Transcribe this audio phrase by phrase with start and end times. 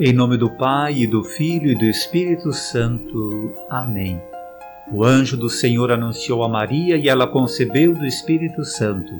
[0.00, 3.52] Em nome do Pai, e do Filho e do Espírito Santo.
[3.68, 4.18] Amém.
[4.90, 9.12] O anjo do Senhor anunciou a Maria e ela concebeu do Espírito Santo.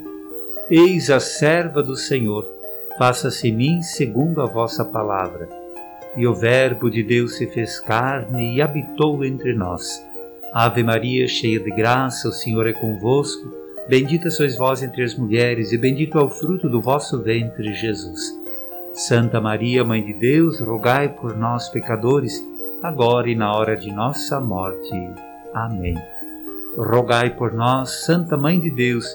[0.71, 2.49] Eis a serva do Senhor,
[2.97, 5.47] faça-se mim segundo a vossa palavra.
[6.17, 10.03] E o Verbo de Deus se fez carne e habitou entre nós.
[10.55, 13.47] Ave Maria, cheia de graça, o Senhor é convosco.
[13.91, 18.42] Bendita sois vós entre as mulheres, e bendito é o fruto do vosso ventre, Jesus.
[18.95, 22.47] Santa Maria, Mãe de Deus, rogai por nós, pecadores,
[22.83, 24.93] agora e na hora de nossa morte.
[25.55, 25.95] Amém.
[26.77, 29.07] Rogai por nós, Santa Mãe de Deus,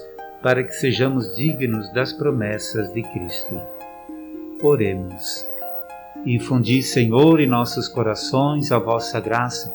[0.42, 3.60] para que sejamos dignos das promessas de Cristo.
[4.60, 5.46] Oremos.
[6.26, 9.72] Infundi, Senhor, em nossos corações a vossa graça,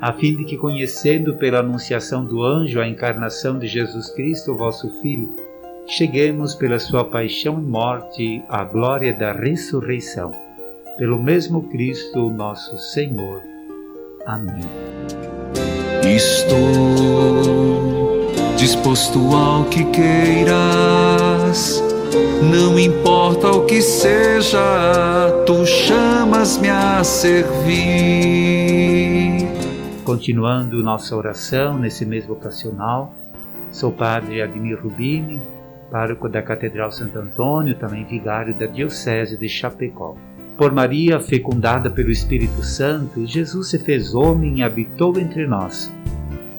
[0.00, 4.88] a fim de que, conhecendo pela anunciação do anjo a encarnação de Jesus Cristo, vosso
[5.02, 5.34] Filho,
[5.86, 10.30] cheguemos pela sua paixão e morte à glória da ressurreição.
[10.96, 13.42] Pelo mesmo Cristo, nosso Senhor.
[14.26, 14.62] Amém.
[16.04, 16.62] Estou
[18.56, 21.82] disposto ao que queiras,
[22.50, 24.60] não importa o que seja,
[25.46, 27.72] tu chamas-me a servir.
[30.04, 33.14] Continuando nossa oração nesse mês vocacional,
[33.70, 35.40] sou Padre Admir Rubini
[35.92, 40.16] pároco da Catedral Santo Antônio, também vigário da Diocese de Chapecó.
[40.56, 45.94] Por Maria, fecundada pelo Espírito Santo, Jesus se fez homem e habitou entre nós.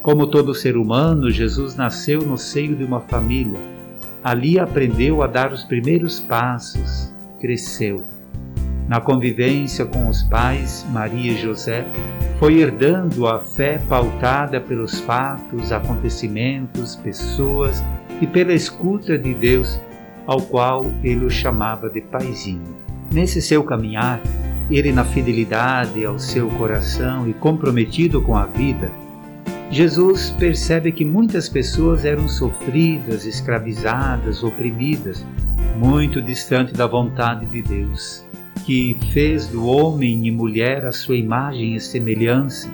[0.02, 3.58] Como todo ser humano, Jesus nasceu no seio de uma família.
[4.22, 8.04] Ali aprendeu a dar os primeiros passos, cresceu.
[8.88, 11.84] Na convivência com os pais, Maria e José,
[12.38, 17.82] foi herdando a fé pautada pelos fatos, acontecimentos, pessoas
[18.24, 19.78] e pela escuta de Deus,
[20.26, 22.74] ao qual ele o chamava de paizinho.
[23.12, 24.18] Nesse seu caminhar,
[24.70, 28.90] ele na fidelidade ao seu coração e comprometido com a vida,
[29.70, 35.22] Jesus percebe que muitas pessoas eram sofridas, escravizadas, oprimidas,
[35.76, 38.24] muito distante da vontade de Deus,
[38.64, 42.72] que fez do homem e mulher a sua imagem e semelhança.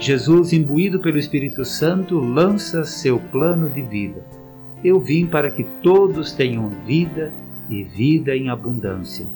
[0.00, 4.39] Jesus, imbuído pelo Espírito Santo, lança seu plano de vida
[4.82, 7.32] eu vim para que todos tenham vida
[7.68, 9.26] e vida em abundância.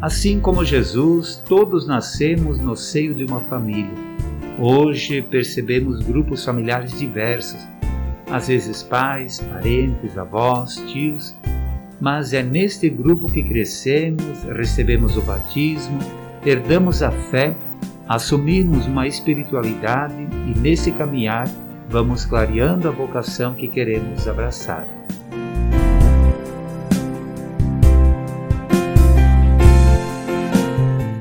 [0.00, 3.90] Assim como Jesus, todos nascemos no seio de uma família.
[4.58, 7.58] Hoje percebemos grupos familiares diversos,
[8.30, 11.34] às vezes pais, parentes, avós, tios,
[12.00, 15.98] mas é neste grupo que crescemos, recebemos o batismo,
[16.44, 17.56] herdamos a fé,
[18.08, 21.48] assumimos uma espiritualidade e nesse caminhar
[21.88, 24.86] vamos clareando a vocação que queremos abraçar.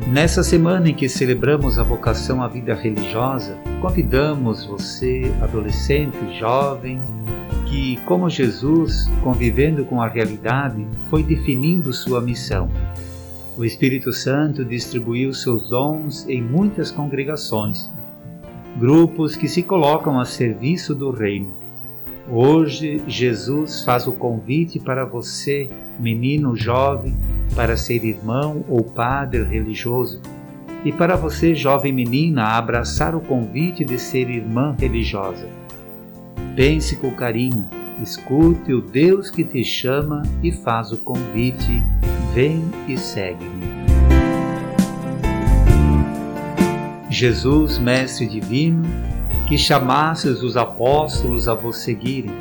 [0.08, 7.00] Nessa semana em que celebramos a vocação à vida religiosa, convidamos você, adolescente, jovem,
[7.68, 12.70] que, como Jesus, convivendo com a realidade, foi definindo sua missão.
[13.56, 17.92] O Espírito Santo distribuiu seus dons em muitas congregações
[18.78, 21.52] grupos que se colocam a serviço do Reino.
[22.30, 27.16] Hoje, Jesus faz o convite para você, menino jovem,
[27.56, 30.22] para ser irmão ou padre religioso,
[30.86, 35.48] e para você, jovem menina, abraçar o convite de ser irmã religiosa.
[36.56, 37.68] Pense com carinho,
[38.02, 41.82] escute o Deus que te chama e faz o convite:
[42.34, 43.87] vem e segue-me.
[47.18, 48.84] Jesus, Mestre Divino,
[49.48, 52.32] que chamasses os apóstolos a vos seguirem,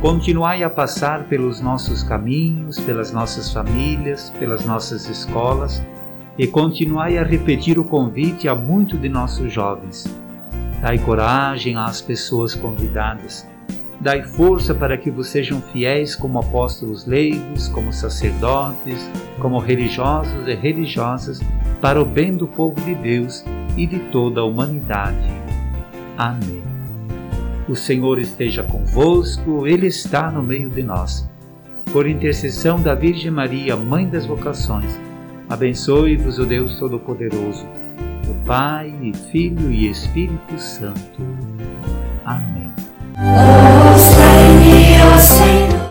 [0.00, 5.80] continuai a passar pelos nossos caminhos, pelas nossas famílias, pelas nossas escolas
[6.36, 10.04] e continuai a repetir o convite a muitos de nossos jovens.
[10.82, 13.46] Dai coragem às pessoas convidadas.
[14.00, 19.08] Dai força para que vos sejam fiéis como apóstolos leigos, como sacerdotes,
[19.38, 21.40] como religiosos e religiosas,
[21.80, 23.44] para o bem do povo de Deus
[23.76, 25.30] e de toda a humanidade.
[26.16, 26.62] Amém.
[27.68, 31.28] O Senhor esteja convosco, Ele está no meio de nós.
[31.92, 34.98] Por intercessão da Virgem Maria, Mãe das Vocações,
[35.48, 37.66] abençoe-vos o Deus Todo-Poderoso,
[38.28, 38.92] o Pai,
[39.30, 41.22] Filho e Espírito Santo.
[42.24, 42.70] Amém.